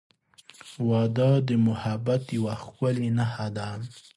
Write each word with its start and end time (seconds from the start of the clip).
•واده 0.89 1.29
د 1.47 1.49
محبت 1.67 2.23
یوه 2.37 2.53
ښکلی 2.63 3.09
نښه 3.17 3.47
ده. 3.55 3.69